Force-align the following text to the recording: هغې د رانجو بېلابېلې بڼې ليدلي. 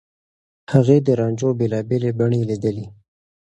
هغې 0.73 0.97
د 1.05 1.07
رانجو 1.19 1.49
بېلابېلې 1.59 2.11
بڼې 2.19 2.41
ليدلي. 2.49 2.85